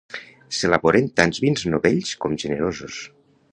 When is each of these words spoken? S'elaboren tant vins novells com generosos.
S'elaboren 0.59 1.09
tant 1.21 1.35
vins 1.45 1.67
novells 1.75 2.17
com 2.25 2.41
generosos. 2.47 3.01